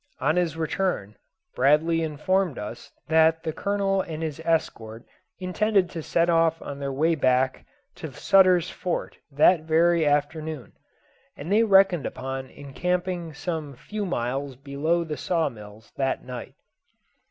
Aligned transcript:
On 0.19 0.35
his 0.35 0.57
return, 0.57 1.15
Bradley 1.53 2.01
informed 2.01 2.57
us 2.57 2.91
that 3.07 3.43
the 3.43 3.53
Colonel 3.53 4.01
and 4.01 4.23
his 4.23 4.39
escort 4.43 5.05
intended 5.37 5.91
to 5.91 6.01
set 6.01 6.27
off 6.27 6.59
on 6.59 6.79
their 6.79 6.91
way 6.91 7.13
back 7.13 7.67
lo 8.01 8.09
Sutter's 8.09 8.67
Fort 8.67 9.17
that 9.31 9.61
very 9.61 10.03
afternoon, 10.03 10.73
and 11.37 11.51
they 11.51 11.61
reckoned 11.63 12.07
upon 12.07 12.49
encamping 12.49 13.33
some 13.35 13.75
few 13.75 14.03
miles 14.03 14.55
below 14.55 15.03
the 15.03 15.17
saw 15.17 15.49
mills 15.49 15.91
that 15.97 16.23
night. 16.25 16.55